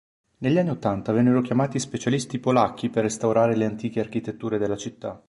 [0.39, 5.15] Negli anni ottanta vennero chiamati specialisti polacchi per restaurare le antiche architetture della città.